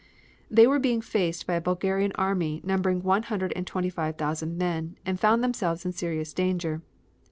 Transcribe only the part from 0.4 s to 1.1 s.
They were being